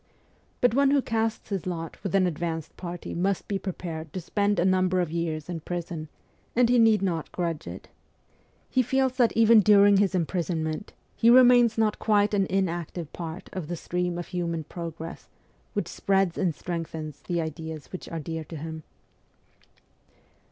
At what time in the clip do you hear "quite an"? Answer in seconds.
11.99-12.47